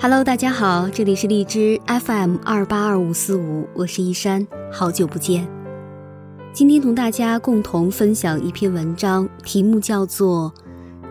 [0.00, 5.44] Hello，大家好，这里是荔枝 FM 二八二五四五，我是依山，好久不见。
[6.52, 10.52] 今天同大家共同分享一篇文章，题目叫做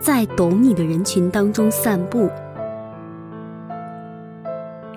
[0.00, 2.20] 在懂你的人群当中散步》。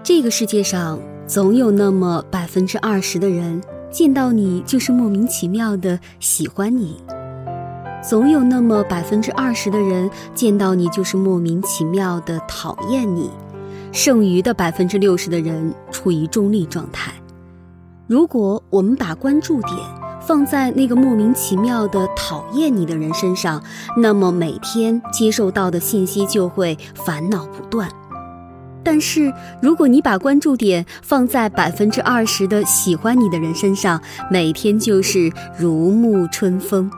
[0.02, 0.98] 这个世界上
[1.28, 3.62] 总有那么百分之二十的人，
[3.92, 6.96] 见到你就是莫名其妙的喜欢你；
[8.02, 13.30] 总有那么百分之二十的人，见到你就是莫名其妙的讨厌你。
[13.92, 17.12] 剩余的百分之六十的人处于中立状态。
[18.08, 19.78] 如果我们把关注点
[20.20, 23.62] 放在那个莫名其妙的讨厌你的人身上，
[23.98, 27.90] 那么每天接受到的信息就会烦恼不断。
[28.84, 29.32] 但是，
[29.62, 36.92] 如果你把关注点放在百分之二十的喜欢你的人身上，每天就是如沐春风。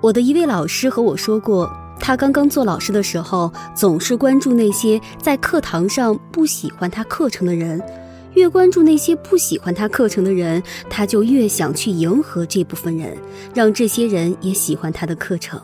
[0.00, 1.70] 我的一位老师和我说过。
[2.02, 7.80] 他刚刚做老师的时候，总是关注那些在课堂上不喜欢他课程的人，
[8.34, 13.16] 越关注那些不喜欢他课程的人，他就越想去迎合这部分人，
[13.54, 15.62] 让这些人也喜欢他的课程。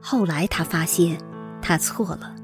[0.00, 1.16] 后来他发现，
[1.62, 2.34] 他错了。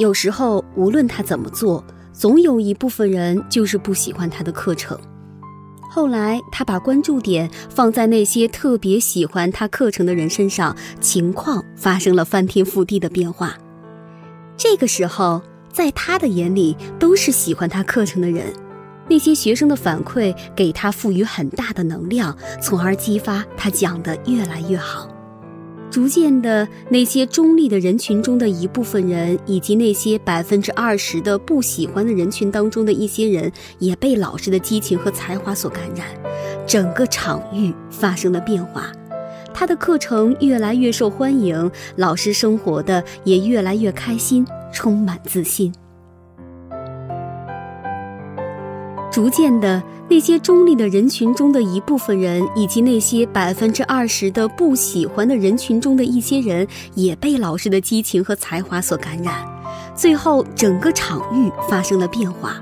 [0.00, 4.98] 有时候无论他怎么做，总有一部分人就是不喜欢他的课程。
[5.96, 13.54] 后来，他把关注点放在那些特别喜欢他课程的人身上，情况发生了翻天覆地的变化。
[14.58, 15.40] 这个时候，
[15.72, 18.52] 在他的眼里都是喜欢他课程的人，
[19.08, 25.08] 那些学生的反馈给他赋予很大的能量，从而激发他讲得越来越好。
[25.96, 36.06] 逐渐的，那些中立的人群中的一部分人，以及那些百分之二十的不喜欢的人群当中的一些人，也被老师的激情和才华所感染，
[36.66, 38.92] 整个场域发生了变化，
[39.54, 45.72] 他的课程越来越受欢迎，老师生活的也越来越开心，充满自信。
[49.16, 59.42] 逐渐的，那些中立的人群中的一部分人，以及那些百分之二十的不喜欢的人群中的一些人，也被老师的激情和才华所感染。
[59.94, 62.56] 最后，整个场域发生了变化，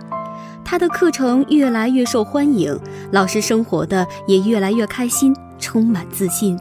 [0.65, 2.79] 他的课程越来越受欢迎，
[3.11, 6.57] 老师生活的也越来越开心，充满自信。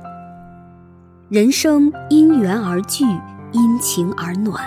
[1.29, 3.05] 人生因缘而聚，
[3.51, 4.59] 因情而暖，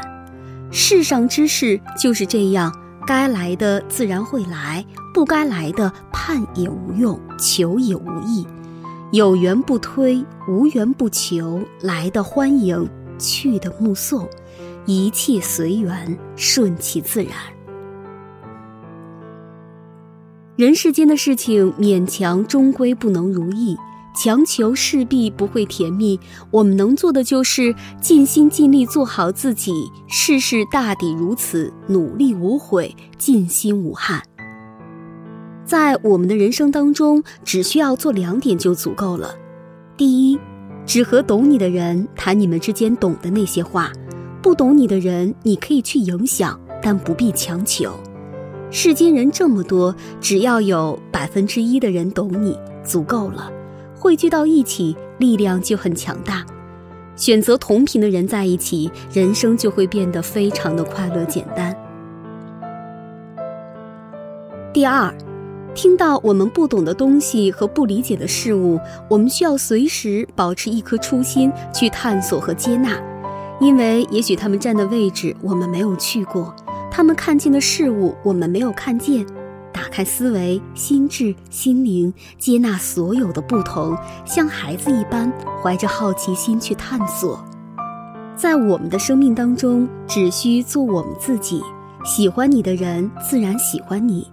[0.71, 2.73] 世上之事就是这样。
[3.07, 4.85] 该来的自然会来，
[5.17, 8.47] 不该来的盼也无用，求也无益。
[9.13, 12.87] 有缘不推，无缘不求，来的欢迎，
[13.19, 14.29] 去的目送，
[14.85, 17.33] 一切随缘，顺其自然。
[20.57, 23.75] 人世间的事情，勉强终归不能如意。
[24.15, 29.73] 强求势必不会甜蜜，我们能做的就是尽心尽力做好自己，
[30.09, 34.23] 事事大抵如此，努力无悔，尽心无憾。
[35.67, 39.35] 在我们的人生当中，只需要做两点就足够了：
[39.97, 40.39] 第一，
[40.87, 43.91] 只和懂你的人谈你们之间懂的那些话；
[44.41, 47.93] 不懂你的人，你可以去影响，但不必强求。
[48.71, 53.51] 世间人这么多，只要有百分之一的人懂你，足够了。
[53.99, 56.47] 汇聚到一起，力量就很强大。
[57.17, 61.75] 选择同频的人在一起，人生就会变得非常的快乐简单。
[64.73, 65.13] 第二，
[65.77, 72.99] 听到我们不懂的东西和不理解的事物，我们需要随时保持一颗初心去探索和接纳，
[73.61, 76.57] 因为也许他们站的位置我们没有去过，
[76.91, 79.27] 他们看见的事物我们没有看见。
[79.71, 83.95] 打开思维、心智、心灵，接纳所有的不同，
[84.25, 85.31] 像孩子一般
[85.63, 87.39] 怀着好奇心去探索。
[88.35, 91.61] 在我们的生命当中，只需做我们自己。
[92.03, 94.27] 喜欢你的人自然喜欢你，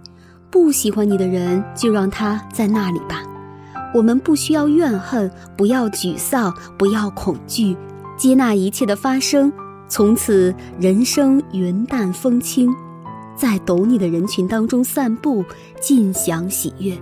[0.53, 3.23] 不喜欢你的人就让他在那里吧。
[3.91, 7.75] 我们不需要怨恨，不要沮丧，不要恐惧，
[8.15, 9.51] 接纳一切的发生。
[9.89, 12.71] 从此，人生云淡风轻。
[13.35, 15.43] 在懂你的人群当中散步，
[15.81, 16.95] 尽享喜悦。